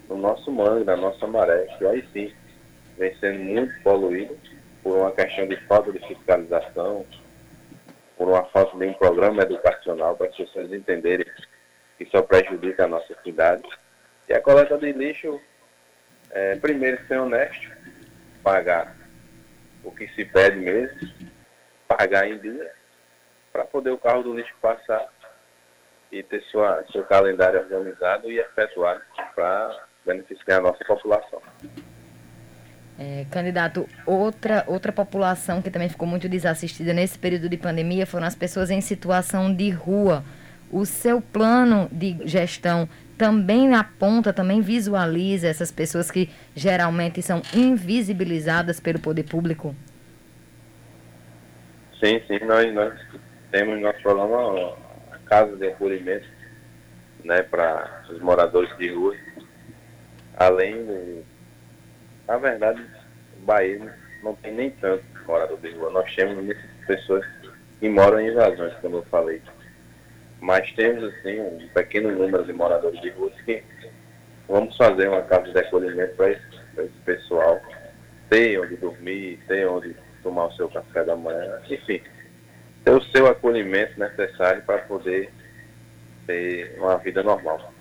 no 0.09 0.17
nosso 0.17 0.51
mangue, 0.51 0.83
na 0.83 0.97
nossa 0.97 1.25
maré, 1.25 1.67
que 1.77 1.85
aí 1.85 2.05
sim 2.11 2.33
vem 2.97 3.15
sendo 3.19 3.39
muito 3.39 3.81
poluído 3.81 4.37
por 4.83 4.97
uma 4.97 5.11
questão 5.11 5.47
de 5.47 5.55
falta 5.67 5.91
de 5.91 5.99
fiscalização, 6.05 7.05
por 8.17 8.27
uma 8.27 8.43
falta 8.45 8.77
de 8.77 8.85
um 8.85 8.93
programa 8.93 9.43
educacional 9.43 10.17
para 10.17 10.27
as 10.27 10.35
pessoas 10.35 10.71
entenderem 10.73 11.25
que 11.97 12.05
só 12.07 12.21
prejudica 12.21 12.83
a 12.85 12.87
nossa 12.87 13.15
cidade. 13.23 13.63
E 14.27 14.33
a 14.33 14.41
coleta 14.41 14.77
de 14.77 14.91
lixo, 14.91 15.39
é, 16.31 16.55
primeiro, 16.55 16.99
ser 17.07 17.19
honesto, 17.19 17.71
pagar 18.43 18.96
o 19.87 19.91
que 19.91 20.07
se 20.09 20.25
pede 20.25 20.57
mesmo, 20.57 21.09
pagar 21.87 22.27
em 22.27 22.37
dia, 22.39 22.71
para 23.53 23.63
poder 23.63 23.91
o 23.91 23.97
carro 23.97 24.21
do 24.21 24.35
lixo 24.35 24.53
passar 24.61 25.07
e 26.11 26.21
ter 26.21 26.41
sua, 26.51 26.83
seu 26.91 27.03
calendário 27.05 27.61
organizado 27.61 28.29
e 28.29 28.37
efetuado 28.37 29.01
para 29.33 29.87
beneficiar 30.05 30.59
a 30.59 30.63
nossa 30.63 30.83
população. 30.83 31.41
É, 32.99 33.25
candidato, 33.31 33.87
outra, 34.05 34.63
outra 34.67 34.91
população 34.91 35.61
que 35.61 35.69
também 35.69 35.87
ficou 35.87 36.07
muito 36.07 36.27
desassistida 36.27 36.93
nesse 36.93 37.17
período 37.17 37.47
de 37.47 37.55
pandemia 37.55 38.05
foram 38.05 38.25
as 38.25 38.35
pessoas 38.35 38.69
em 38.69 38.81
situação 38.81 39.53
de 39.53 39.69
rua. 39.69 40.23
O 40.69 40.85
seu 40.85 41.21
plano 41.21 41.87
de 41.91 42.17
gestão 42.27 42.89
também 43.17 43.73
aponta, 43.73 44.31
também 44.31 44.61
visualiza 44.61 45.47
essas 45.47 45.71
pessoas 45.71 46.11
que 46.11 46.29
geralmente 46.55 47.21
são 47.21 47.41
invisibilizadas 47.53 48.79
pelo 48.79 48.99
poder 48.99 49.23
público? 49.23 49.75
Sim, 51.99 52.21
sim, 52.27 52.39
nós, 52.45 52.73
nós 52.73 52.93
temos 53.51 53.81
nosso 53.81 54.01
programa 54.01 54.75
a 55.11 55.17
casa 55.25 55.55
de 55.55 55.67
acolhimento 55.67 56.27
né, 57.23 57.41
para 57.41 58.03
os 58.09 58.21
moradores 58.21 58.75
de 58.77 58.93
rua, 58.93 59.15
além 60.37 60.85
de 60.85 61.23
na 62.27 62.37
verdade, 62.37 62.85
o 63.37 63.45
Bahia 63.45 63.93
não 64.21 64.35
tem 64.35 64.53
nem 64.53 64.69
tanto 64.71 65.03
morador 65.25 65.57
de 65.59 65.71
rua. 65.71 65.89
Nós 65.91 66.13
temos 66.13 66.55
pessoas 66.85 67.25
que 67.79 67.87
moram 67.87 68.19
em 68.19 68.27
invasões, 68.27 68.73
como 68.81 68.97
eu 68.97 69.03
falei. 69.03 69.41
Mas 70.39 70.71
temos, 70.73 71.03
assim, 71.03 71.39
um 71.39 71.67
pequeno 71.73 72.11
número 72.11 72.43
de 72.43 72.53
moradores 72.53 73.01
de 73.01 73.09
rua 73.09 73.31
que 73.43 73.63
vamos 74.47 74.75
fazer 74.77 75.09
uma 75.09 75.21
casa 75.23 75.51
de 75.51 75.59
acolhimento 75.59 76.15
para 76.15 76.31
esse, 76.31 76.41
esse 76.77 76.99
pessoal 77.05 77.59
ter 78.29 78.59
onde 78.59 78.75
dormir, 78.77 79.39
ter 79.47 79.67
onde 79.67 79.95
tomar 80.21 80.45
o 80.45 80.53
seu 80.53 80.69
café 80.69 81.03
da 81.03 81.15
manhã, 81.15 81.61
enfim, 81.69 82.01
ter 82.83 82.91
o 82.91 83.01
seu 83.03 83.27
acolhimento 83.27 83.99
necessário 83.99 84.61
para 84.63 84.79
poder 84.79 85.31
ter 86.25 86.75
uma 86.77 86.97
vida 86.97 87.23
normal. 87.23 87.73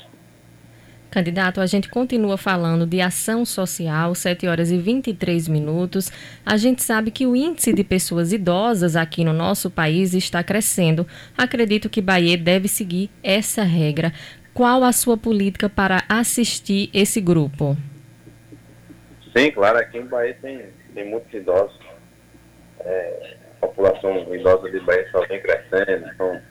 Candidato, 1.16 1.62
a 1.62 1.66
gente 1.66 1.88
continua 1.88 2.36
falando 2.36 2.84
de 2.84 3.00
ação 3.00 3.42
social, 3.46 4.14
7 4.14 4.46
horas 4.46 4.70
e 4.70 4.76
23 4.76 5.48
minutos. 5.48 6.12
A 6.44 6.58
gente 6.58 6.82
sabe 6.82 7.10
que 7.10 7.26
o 7.26 7.34
índice 7.34 7.72
de 7.72 7.82
pessoas 7.82 8.34
idosas 8.34 8.96
aqui 8.96 9.24
no 9.24 9.32
nosso 9.32 9.70
país 9.70 10.12
está 10.12 10.44
crescendo. 10.44 11.06
Acredito 11.34 11.88
que 11.88 12.02
Bahia 12.02 12.36
deve 12.36 12.68
seguir 12.68 13.08
essa 13.22 13.62
regra. 13.62 14.12
Qual 14.52 14.84
a 14.84 14.92
sua 14.92 15.16
política 15.16 15.70
para 15.70 16.04
assistir 16.06 16.90
esse 16.92 17.18
grupo? 17.18 17.78
Sim, 19.34 19.50
claro, 19.52 19.78
aqui 19.78 19.96
em 19.96 20.04
Bahia 20.04 20.36
tem, 20.42 20.66
tem 20.94 21.08
muitos 21.08 21.32
idosos. 21.32 21.80
É, 22.80 23.36
a 23.62 23.66
população 23.68 24.34
idosa 24.34 24.70
de 24.70 24.80
Bahia 24.80 25.08
só 25.10 25.26
vem 25.26 25.40
crescendo, 25.40 26.14
são 26.18 26.42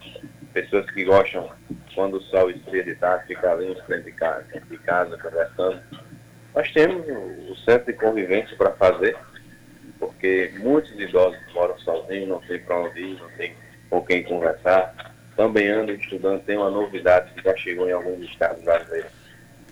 pessoas 0.56 0.90
que 0.90 1.04
gostam, 1.04 1.52
quando 1.94 2.16
o 2.16 2.22
sol 2.22 2.50
esfria 2.50 2.82
de 2.82 2.96
tarde, 2.96 3.28
ficar 3.28 3.52
ali 3.52 3.74
em 3.74 3.82
frente 3.82 4.06
de 4.06 4.78
casa, 4.78 5.18
conversando. 5.18 5.82
Nós 6.56 6.72
temos 6.72 7.06
o 7.50 7.56
centro 7.58 7.92
de 7.92 8.00
convivência 8.00 8.56
para 8.56 8.72
fazer, 8.72 9.18
porque 10.00 10.54
muitos 10.58 10.98
idosos 10.98 11.38
moram 11.54 11.78
sozinhos, 11.80 12.30
não 12.30 12.40
tem 12.40 12.58
para 12.60 12.80
onde 12.80 13.02
ir, 13.02 13.20
não 13.20 13.30
tem 13.32 13.54
com 13.90 14.02
quem 14.06 14.24
conversar. 14.24 15.14
Também 15.36 15.68
andam 15.68 15.94
estudando, 15.94 16.42
tem 16.46 16.56
uma 16.56 16.72
novidade 16.72 17.34
que 17.34 17.44
já 17.44 17.54
chegou 17.58 17.90
em 17.90 17.92
alguns 17.92 18.24
estados 18.24 18.64
brasileiros, 18.64 19.12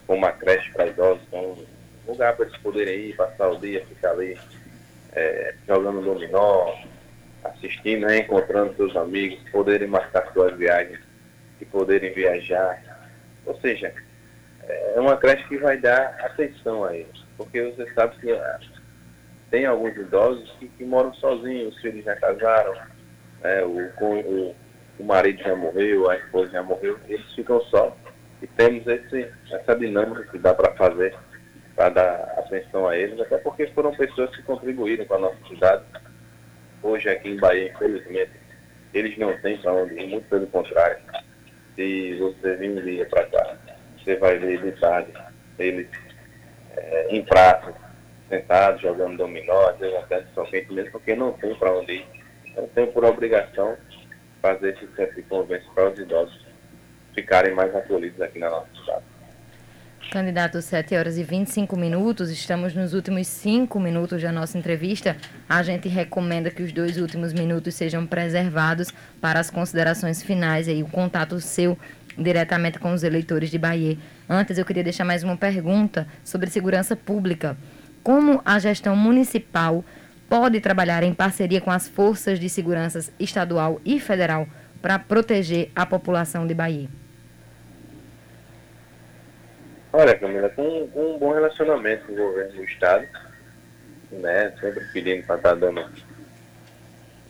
como 0.06 0.20
uma 0.20 0.34
creche 0.34 0.70
para 0.74 0.88
idosos, 0.88 1.24
um 1.32 1.66
lugar 2.06 2.36
para 2.36 2.46
eles 2.46 2.58
poderem 2.58 3.00
ir, 3.06 3.16
passar 3.16 3.50
o 3.50 3.58
dia, 3.58 3.86
ficar 3.86 4.12
ali 4.12 4.38
é, 5.14 5.56
jogando 5.66 6.02
dominó, 6.02 6.74
assistindo, 7.44 8.08
reencontrando 8.08 8.76
seus 8.76 8.96
amigos, 8.96 9.40
poderem 9.52 9.88
marcar 9.88 10.32
suas 10.34 10.56
viagens 10.58 11.00
e 11.60 11.66
poderem 11.66 12.14
viajar. 12.14 12.82
Ou 13.46 13.60
seja, 13.60 13.94
é 14.68 15.00
uma 15.00 15.18
creche 15.18 15.48
que 15.48 15.58
vai 15.58 15.78
dar 15.78 16.16
atenção 16.22 16.84
a 16.84 16.96
eles, 16.96 17.24
porque 17.38 17.62
você 17.62 17.92
sabe 17.94 18.18
que 18.18 18.32
ah, 18.32 18.60
tem 19.52 19.66
alguns 19.66 19.96
idosos 19.96 20.50
que, 20.60 20.68
que 20.68 20.86
moram 20.86 21.14
sozinhos, 21.16 21.76
os 21.76 21.82
filhos 21.82 22.04
já 22.06 22.16
casaram, 22.16 22.74
é, 23.44 23.64
o, 23.64 23.90
o, 24.02 24.56
o 25.00 25.04
marido 25.04 25.44
já 25.44 25.56
morreu, 25.56 26.10
a 26.10 26.16
esposa 26.16 26.52
já 26.52 26.64
morreu, 26.64 26.98
eles 27.08 27.34
ficam 27.34 27.62
só. 27.66 27.96
E 28.42 28.48
temos 28.48 28.86
esse, 28.88 29.30
essa 29.52 29.76
dinâmica 29.76 30.24
que 30.24 30.38
dá 30.38 30.54
para 30.54 30.74
fazer 30.74 31.16
para 31.76 31.90
dar 31.90 32.34
atenção 32.38 32.88
a 32.88 32.96
eles, 32.96 33.20
até 33.20 33.38
porque 33.40 33.66
foram 33.68 33.92
pessoas 33.96 34.36
que 34.36 34.44
contribuíram 34.44 35.06
com 35.06 35.16
a 35.16 35.20
nossa 35.20 35.38
cidade 35.48 35.84
Hoje 36.84 37.10
aqui 37.10 37.30
em 37.30 37.38
Bahia, 37.38 37.72
infelizmente, 37.72 38.32
eles 38.94 39.18
não 39.18 39.36
têm 39.38 39.58
para 39.58 39.74
onde 39.74 39.96
ir, 39.96 40.08
muito 40.08 40.28
pelo 40.28 40.46
contrário. 40.48 40.98
Se 41.76 42.16
você 42.20 42.56
vir 42.58 42.72
um 42.72 42.82
dia 42.84 43.06
para 43.06 43.26
cá, 43.28 43.58
você 43.98 44.18
vai 44.18 44.38
ver 44.38 44.62
de 44.62 44.80
tarde 44.80 45.12
eles 45.58 45.88
é, 46.76 47.08
em 47.10 47.24
praça, 47.24 47.74
sentados, 48.28 48.82
jogando 48.82 49.18
dominó, 49.18 49.70
às 49.70 49.78
vezes 49.78 49.96
até 49.96 50.24
Quente 50.52 50.74
mesmo, 50.74 50.92
porque 50.92 51.16
não 51.16 51.32
tem 51.34 51.56
para 51.56 51.72
onde 51.72 51.94
ir. 51.94 52.06
Então 52.48 52.68
tem 52.76 52.86
por 52.88 53.06
obrigação 53.06 53.78
fazer 54.42 54.74
esse 54.74 54.86
centro 54.96 55.16
de 55.16 55.24
convivência 55.24 55.70
para 55.74 55.90
os 55.90 55.98
idosos. 55.98 56.46
ficarem 57.16 57.54
mais 57.54 57.74
acolhidos 57.76 58.20
aqui 58.22 58.40
na 58.40 58.50
nossa 58.50 58.68
cidade. 58.76 59.13
Candidato, 60.14 60.62
7 60.62 60.96
horas 60.96 61.18
e 61.18 61.24
25 61.24 61.76
minutos, 61.76 62.30
estamos 62.30 62.76
nos 62.76 62.94
últimos 62.94 63.26
5 63.26 63.80
minutos 63.80 64.22
da 64.22 64.32
nossa 64.32 64.56
entrevista. 64.60 65.18
A 65.50 65.64
gente 65.64 65.90
recomenda 65.90 66.52
que 66.52 66.62
os 66.62 66.72
dois 66.72 67.00
últimos 67.00 67.34
minutos 67.34 67.74
sejam 67.74 68.06
preservados 68.06 68.94
para 69.20 69.40
as 69.40 69.50
considerações 69.50 70.22
finais 70.22 70.68
e 70.68 70.84
o 70.84 70.86
contato 70.86 71.40
seu 71.40 71.76
diretamente 72.16 72.78
com 72.78 72.94
os 72.94 73.02
eleitores 73.02 73.50
de 73.50 73.58
Bahia. 73.58 73.98
Antes, 74.30 74.60
eu 74.60 74.66
queria 74.66 74.84
deixar 74.84 75.04
mais 75.04 75.24
uma 75.24 75.36
pergunta 75.36 76.08
sobre 76.24 76.48
segurança 76.48 76.96
pública. 76.96 77.58
Como 78.04 78.40
a 78.46 78.60
gestão 78.60 78.96
municipal 78.96 79.84
pode 80.30 80.62
trabalhar 80.62 81.02
em 81.02 81.12
parceria 81.16 81.60
com 81.60 81.72
as 81.72 81.88
forças 81.88 82.40
de 82.40 82.50
segurança 82.50 83.12
estadual 83.20 83.82
e 83.84 84.00
federal 84.00 84.48
para 84.80 85.00
proteger 85.00 85.72
a 85.76 85.88
população 85.88 86.46
de 86.46 86.54
Bahia? 86.54 87.03
Olha, 89.96 90.18
Camila, 90.18 90.50
com, 90.50 90.88
com 90.88 91.14
um 91.14 91.20
bom 91.20 91.34
relacionamento 91.34 92.08
com 92.08 92.14
o 92.14 92.16
governo 92.16 92.54
do 92.54 92.64
Estado, 92.64 93.08
né, 94.12 94.52
sempre 94.60 94.84
pedindo 94.92 95.24
para 95.24 95.36
estar 95.36 95.50
tá 95.50 95.56
dando 95.56 95.86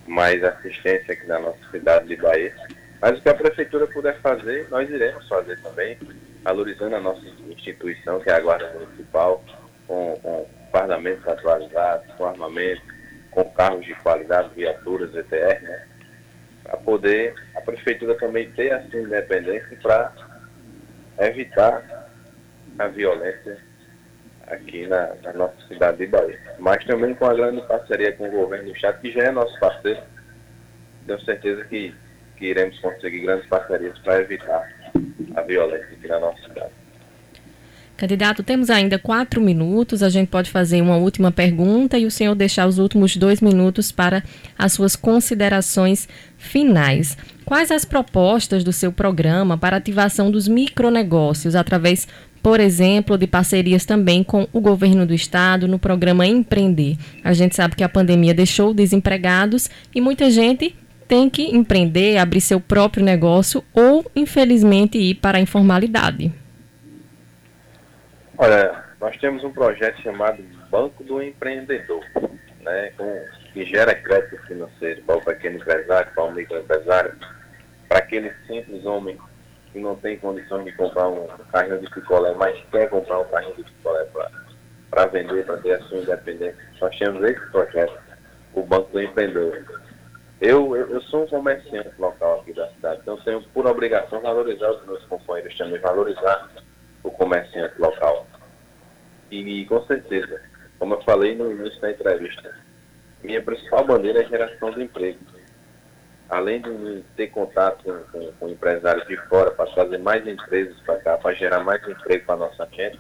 mais 0.07 0.41
assistência 0.41 1.13
aqui 1.13 1.27
na 1.27 1.39
nossa 1.39 1.59
cidade 1.71 2.07
de 2.07 2.15
Bahia. 2.15 2.55
Mas 3.01 3.19
o 3.19 3.21
que 3.21 3.27
a 3.27 3.35
prefeitura 3.35 3.85
puder 3.87 4.17
fazer, 4.21 4.69
nós 4.69 4.89
iremos 4.89 5.27
fazer 5.27 5.59
também, 5.59 5.97
valorizando 6.41 6.95
a 6.95 7.01
nossa 7.01 7.25
instituição, 7.49 8.21
que 8.21 8.29
é 8.29 8.35
a 8.35 8.39
Guarda 8.39 8.71
Municipal, 8.79 9.43
com, 9.85 10.17
com 10.23 10.47
parlamentos 10.71 11.27
atualizados, 11.27 12.13
com 12.15 12.25
armamento, 12.25 12.81
com 13.31 13.43
carros 13.51 13.85
de 13.85 13.93
qualidade, 13.95 14.51
viaturas, 14.55 15.13
ETR, 15.13 15.61
né? 15.63 15.87
Para 16.63 16.77
poder 16.77 17.35
a 17.55 17.59
prefeitura 17.59 18.15
também 18.15 18.49
ter 18.51 18.71
essa 18.71 18.97
independência 18.97 19.77
para 19.81 20.13
evitar 21.19 22.02
a 22.79 22.87
violência 22.87 23.57
aqui 24.47 24.87
na, 24.87 25.13
na, 25.23 25.33
nossa 25.33 25.55
cidade 25.67 25.97
de 25.97 26.07
Bahia. 26.07 26.39
Mas 26.59 26.83
também 26.85 27.13
com 27.15 27.25
a 27.25 27.33
grande 27.33 27.61
parceria 27.67 28.11
com 28.13 28.27
o 28.27 28.31
governo 28.31 28.65
do 28.65 28.75
Estado, 28.75 28.99
que 28.99 29.11
já 29.11 29.23
é 29.23 29.31
nosso 29.31 29.57
parceiro. 29.59 30.01
Tenho 31.05 31.21
certeza 31.21 31.63
que, 31.65 31.93
que 32.37 32.45
iremos 32.45 32.77
conseguir 32.79 33.21
grandes 33.21 33.47
parcerias 33.47 33.97
para 33.99 34.21
evitar 34.21 34.69
a 35.35 35.41
violência 35.41 35.89
aqui 35.91 36.07
na 36.07 36.19
nossa 36.19 36.41
cidade. 36.41 36.83
Candidato, 37.95 38.41
temos 38.41 38.69
ainda 38.69 38.97
quatro 38.97 39.39
minutos. 39.39 40.01
A 40.01 40.09
gente 40.09 40.27
pode 40.27 40.49
fazer 40.49 40.81
uma 40.81 40.97
última 40.97 41.31
pergunta 41.31 41.97
e 41.97 42.05
o 42.05 42.11
senhor 42.11 42.33
deixar 42.33 42.67
os 42.67 42.79
últimos 42.79 43.15
dois 43.15 43.39
minutos 43.39 43.91
para 43.91 44.23
as 44.57 44.73
suas 44.73 44.95
considerações 44.95 46.09
finais. 46.37 47.15
Quais 47.45 47.71
as 47.71 47.85
propostas 47.85 48.63
do 48.63 48.73
seu 48.73 48.91
programa 48.91 49.57
para 49.57 49.77
ativação 49.77 50.31
dos 50.31 50.47
micronegócios 50.47 51.55
através 51.55 52.07
por 52.43 52.59
exemplo, 52.59 53.17
de 53.17 53.25
parcerias 53.25 53.85
também 53.85 54.21
com 54.21 54.45
o 54.51 54.59
governo 54.59 55.05
do 55.05 55.13
estado 55.13 55.65
no 55.65 55.79
programa 55.79 56.27
Empreender. 56.27 56.97
A 57.23 57.31
gente 57.31 57.55
sabe 57.55 57.73
que 57.73 57.83
a 57.83 57.89
pandemia 57.89 58.33
deixou 58.33 58.73
desempregados 58.73 59.69
e 59.95 60.01
muita 60.01 60.29
gente 60.29 60.75
tem 61.07 61.29
que 61.29 61.55
empreender, 61.55 62.17
abrir 62.17 62.41
seu 62.41 62.59
próprio 62.59 63.03
negócio 63.03 63.63
ou, 63.73 64.05
infelizmente, 64.13 64.97
ir 64.97 65.15
para 65.15 65.37
a 65.37 65.41
informalidade. 65.41 66.33
Olha, 68.37 68.83
nós 68.99 69.15
temos 69.17 69.41
um 69.45 69.51
projeto 69.51 70.01
chamado 70.01 70.43
Banco 70.69 71.01
do 71.03 71.23
Empreendedor, 71.23 72.03
né, 72.61 72.91
com, 72.97 73.25
que 73.53 73.65
gera 73.65 73.95
crédito 73.95 74.37
financeiro 74.47 75.01
para 75.03 75.15
o 75.15 75.21
pequeno 75.21 75.57
empresário, 75.57 76.11
para 76.13 76.23
o 76.25 76.33
microempresário, 76.33 77.13
para 77.87 77.99
aquele 77.99 78.33
simples 78.47 78.83
homem 78.85 79.17
que 79.73 79.79
não 79.79 79.95
tem 79.95 80.17
condições 80.19 80.65
de 80.65 80.71
comprar 80.73 81.09
um 81.09 81.27
carrinho 81.51 81.79
de 81.79 81.89
picolé, 81.89 82.33
mas 82.35 82.55
quer 82.71 82.87
comprar 82.89 83.19
um 83.19 83.25
carrinho 83.25 83.55
de 83.55 83.63
picolé 83.63 84.07
para 84.91 85.07
vender, 85.07 85.45
para 85.45 85.57
ter 85.57 85.73
a 85.73 85.81
sua 85.85 85.97
independência. 85.97 86.55
Nós 86.79 86.97
temos 86.97 87.23
esse 87.23 87.51
projeto, 87.51 87.99
o 88.53 88.61
Banco 88.61 88.91
do 88.91 89.01
Empreendedor. 89.01 89.65
Eu, 90.39 90.75
eu, 90.75 90.89
eu, 90.89 91.01
sou 91.03 91.23
um 91.23 91.27
comerciante 91.27 91.89
local 91.97 92.41
aqui 92.41 92.53
da 92.53 92.67
cidade, 92.69 92.99
então 93.01 93.17
tenho 93.17 93.41
por 93.49 93.65
obrigação 93.65 94.21
valorizar 94.21 94.71
os 94.71 94.85
meus 94.85 95.03
companheiros 95.05 95.57
também, 95.57 95.79
valorizar 95.79 96.49
o 97.01 97.09
comerciante 97.09 97.79
local. 97.81 98.27
E, 99.31 99.61
e 99.61 99.65
com 99.65 99.83
certeza, 99.85 100.41
como 100.77 100.93
eu 100.93 101.01
falei 101.01 101.35
no 101.35 101.51
início 101.51 101.81
da 101.81 101.91
entrevista, 101.91 102.53
minha 103.23 103.41
principal 103.41 103.85
bandeira 103.85 104.21
é 104.21 104.25
a 104.25 104.29
geração 104.29 104.71
de 104.71 104.83
emprego 104.83 105.19
além 106.33 106.61
de 106.61 107.03
ter 107.15 107.27
contato 107.27 107.83
com, 107.83 107.99
com, 108.11 108.31
com 108.33 108.49
empresários 108.49 109.07
de 109.07 109.15
fora 109.27 109.51
para 109.51 109.69
trazer 109.71 109.99
mais 109.99 110.25
empresas 110.27 110.75
para 110.81 110.97
cá, 110.99 111.17
para 111.17 111.35
gerar 111.35 111.63
mais 111.63 111.87
emprego 111.87 112.25
para 112.25 112.35
a 112.35 112.37
nossa 112.37 112.67
gente, 112.71 112.99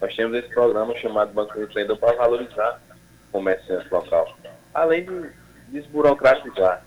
nós 0.00 0.14
temos 0.14 0.36
esse 0.36 0.48
programa 0.48 0.94
chamado 0.96 1.32
Banco 1.32 1.54
do 1.54 1.62
Empreendedor 1.62 1.98
para 1.98 2.16
valorizar 2.16 2.80
o 3.28 3.32
comerciante 3.32 3.86
local. 3.92 4.36
Além 4.74 5.04
de 5.04 5.30
desburocratizar 5.68 6.84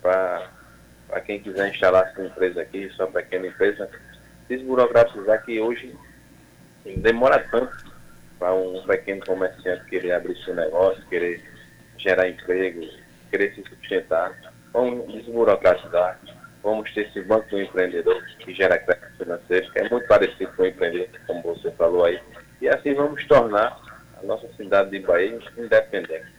para 0.00 1.20
quem 1.26 1.40
quiser 1.40 1.68
instalar 1.68 2.12
sua 2.14 2.26
empresa 2.26 2.62
aqui, 2.62 2.88
sua 2.90 3.08
pequena 3.08 3.48
empresa, 3.48 3.90
desburocratizar 4.48 5.44
que 5.44 5.60
hoje 5.60 5.96
demora 6.98 7.40
tanto 7.50 7.92
para 8.38 8.54
um 8.54 8.82
pequeno 8.86 9.24
comerciante 9.26 9.84
querer 9.86 10.12
abrir 10.12 10.36
seu 10.44 10.54
negócio, 10.54 11.04
querer 11.06 11.42
gerar 11.98 12.28
emprego, 12.28 12.86
querer 13.30 13.52
se 13.54 13.62
sustentar 13.62 14.53
vamos 14.74 15.06
desburocratizar, 15.12 16.18
vamos 16.62 16.92
ter 16.92 17.06
esse 17.06 17.22
banco 17.22 17.48
do 17.48 17.62
empreendedor 17.62 18.20
que 18.40 18.52
gera 18.52 18.76
crédito 18.76 19.16
financeiro, 19.16 19.72
que 19.72 19.78
é 19.78 19.88
muito 19.88 20.06
parecido 20.08 20.50
com 20.56 20.64
o 20.64 20.66
empreender, 20.66 21.08
como 21.28 21.42
você 21.42 21.70
falou 21.70 22.04
aí, 22.04 22.20
e 22.60 22.68
assim 22.68 22.92
vamos 22.92 23.24
tornar 23.26 23.80
a 24.20 24.26
nossa 24.26 24.48
cidade 24.56 24.90
de 24.90 24.98
Bahia 24.98 25.38
independente. 25.56 26.34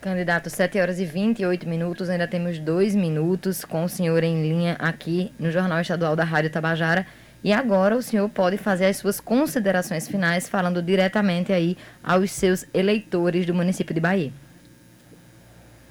Candidato, 0.00 0.48
7 0.50 0.80
horas 0.80 0.98
e 0.98 1.04
28 1.04 1.68
minutos, 1.68 2.08
ainda 2.08 2.26
temos 2.26 2.58
dois 2.58 2.96
minutos 2.96 3.64
com 3.64 3.84
o 3.84 3.88
senhor 3.88 4.24
em 4.24 4.42
linha 4.42 4.74
aqui 4.78 5.32
no 5.38 5.50
Jornal 5.50 5.80
Estadual 5.80 6.16
da 6.16 6.24
Rádio 6.24 6.50
Tabajara. 6.50 7.06
E 7.44 7.52
agora 7.52 7.94
o 7.94 8.02
senhor 8.02 8.26
pode 8.30 8.56
fazer 8.56 8.86
as 8.86 8.96
suas 8.96 9.20
considerações 9.20 10.08
finais, 10.08 10.48
falando 10.48 10.82
diretamente 10.82 11.52
aí 11.52 11.76
aos 12.02 12.30
seus 12.30 12.66
eleitores 12.72 13.44
do 13.44 13.54
município 13.54 13.94
de 13.94 14.00
Bahia. 14.00 14.32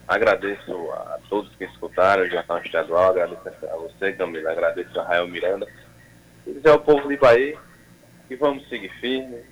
Agradeço 0.09 0.91
a 0.91 1.19
todos 1.29 1.55
que 1.55 1.65
escutaram 1.65 2.23
o 2.23 2.27
Jornal 2.27 2.57
Estadual, 2.63 3.11
agradeço 3.11 3.47
a 3.47 3.75
você, 3.75 4.11
Camila, 4.13 4.51
agradeço 4.51 4.99
a 4.99 5.03
Rael 5.03 5.27
Miranda. 5.27 5.67
E 6.47 6.53
dizer 6.53 6.69
ao 6.69 6.79
povo 6.79 7.07
de 7.07 7.15
Bahia 7.15 7.55
que 8.27 8.35
vamos 8.35 8.67
seguir 8.69 8.89
firme, 8.99 9.43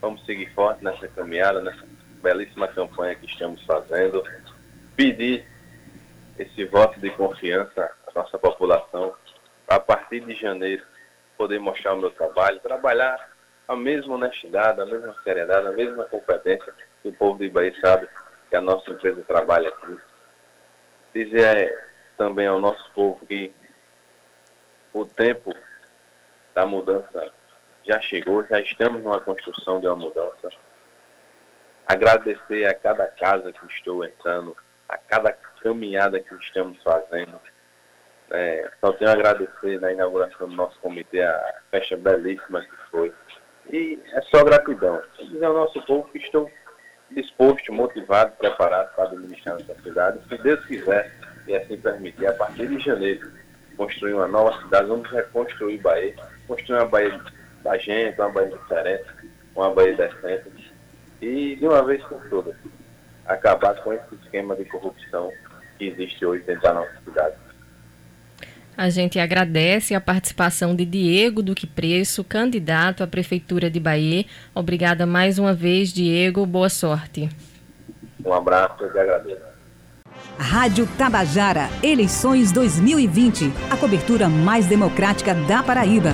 vamos 0.00 0.24
seguir 0.24 0.54
forte 0.54 0.84
nessa 0.84 1.08
caminhada, 1.08 1.60
nessa 1.60 1.84
belíssima 2.22 2.68
campanha 2.68 3.16
que 3.16 3.26
estamos 3.26 3.60
fazendo. 3.64 4.22
Pedir 4.94 5.44
esse 6.38 6.64
voto 6.66 7.00
de 7.00 7.10
confiança 7.10 7.90
à 8.06 8.12
nossa 8.14 8.38
população, 8.38 9.12
a 9.66 9.80
partir 9.80 10.20
de 10.20 10.36
janeiro 10.36 10.84
poder 11.36 11.58
mostrar 11.58 11.92
o 11.92 11.98
meu 11.98 12.12
trabalho, 12.12 12.60
trabalhar 12.60 13.18
a 13.66 13.74
mesma 13.74 14.14
honestidade, 14.14 14.80
a 14.80 14.86
mesma 14.86 15.12
seriedade, 15.24 15.66
a 15.66 15.72
mesma 15.72 16.04
competência 16.04 16.72
que 17.02 17.08
o 17.08 17.12
povo 17.12 17.40
de 17.40 17.50
Bahia 17.50 17.74
sabe 17.80 18.06
que 18.54 18.58
a 18.58 18.60
nossa 18.60 18.88
empresa 18.88 19.20
trabalha 19.26 19.68
aqui. 19.68 19.98
Dizer 21.12 21.76
também 22.16 22.46
ao 22.46 22.60
nosso 22.60 22.88
povo 22.92 23.26
que 23.26 23.52
o 24.92 25.04
tempo 25.04 25.52
da 26.54 26.64
mudança 26.64 27.32
já 27.82 28.00
chegou, 28.00 28.44
já 28.44 28.60
estamos 28.60 29.02
numa 29.02 29.20
construção 29.20 29.80
de 29.80 29.88
uma 29.88 29.96
mudança. 29.96 30.50
Agradecer 31.84 32.64
a 32.66 32.74
cada 32.74 33.08
casa 33.08 33.52
que 33.52 33.66
estou 33.66 34.04
entrando, 34.04 34.56
a 34.88 34.96
cada 34.98 35.32
caminhada 35.60 36.20
que 36.20 36.32
estamos 36.36 36.80
fazendo. 36.80 37.40
É, 38.30 38.70
só 38.80 38.92
tenho 38.92 39.10
a 39.10 39.14
agradecer 39.14 39.80
na 39.80 39.92
inauguração 39.92 40.48
do 40.48 40.54
nosso 40.54 40.78
comitê, 40.78 41.22
a 41.22 41.54
festa 41.72 41.96
belíssima 41.96 42.60
que 42.60 42.90
foi. 42.92 43.12
E 43.72 44.00
é 44.12 44.22
só 44.22 44.44
gratidão. 44.44 45.02
Dizer 45.18 45.44
ao 45.44 45.54
nosso 45.54 45.82
povo 45.82 46.08
que 46.12 46.18
estou 46.18 46.48
disposto, 47.14 47.72
motivado, 47.72 48.32
preparado 48.36 48.94
para 48.94 49.04
administrar 49.04 49.56
essa 49.60 49.74
cidade. 49.82 50.18
Se 50.28 50.36
Deus 50.38 50.64
quiser 50.66 51.12
e 51.46 51.56
assim 51.56 51.76
permitir, 51.76 52.26
a 52.26 52.32
partir 52.32 52.66
de 52.68 52.78
janeiro, 52.78 53.30
construir 53.76 54.14
uma 54.14 54.28
nova 54.28 54.60
cidade, 54.62 54.88
vamos 54.88 55.10
reconstruir 55.10 55.78
Bahia, 55.78 56.14
construir 56.46 56.78
uma 56.78 56.86
Bahia 56.86 57.20
da 57.62 57.76
gente, 57.78 58.20
uma 58.20 58.30
Bahia 58.30 58.50
diferente, 58.50 59.04
uma 59.54 59.74
Bahia 59.74 59.96
decente 59.96 60.72
e, 61.20 61.56
de 61.56 61.66
uma 61.66 61.82
vez 61.84 62.02
por 62.04 62.20
todas, 62.28 62.54
acabar 63.26 63.74
com 63.82 63.92
esse 63.92 64.14
esquema 64.22 64.54
de 64.56 64.64
corrupção 64.66 65.30
que 65.78 65.88
existe 65.88 66.24
hoje 66.24 66.42
dentro 66.44 66.62
da 66.62 66.74
nossa 66.74 67.00
cidade. 67.04 67.36
A 68.76 68.90
gente 68.90 69.20
agradece 69.20 69.94
a 69.94 70.00
participação 70.00 70.74
de 70.74 70.84
Diego 70.84 71.42
Duque 71.42 71.66
Preço, 71.66 72.24
candidato 72.24 73.04
à 73.04 73.06
Prefeitura 73.06 73.70
de 73.70 73.78
Bahia. 73.78 74.24
Obrigada 74.52 75.06
mais 75.06 75.38
uma 75.38 75.54
vez, 75.54 75.92
Diego. 75.92 76.44
Boa 76.44 76.68
sorte. 76.68 77.28
Um 78.24 78.32
abraço 78.32 78.82
e 78.82 78.98
agradeço. 78.98 79.54
Rádio 80.36 80.88
Tabajara, 80.98 81.68
eleições 81.82 82.50
2020, 82.50 83.52
a 83.70 83.76
cobertura 83.76 84.28
mais 84.28 84.66
democrática 84.66 85.34
da 85.34 85.62
Paraíba. 85.62 86.12